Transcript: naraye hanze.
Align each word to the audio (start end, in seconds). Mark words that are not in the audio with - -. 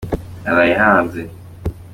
naraye 0.41 0.73
hanze. 0.83 1.21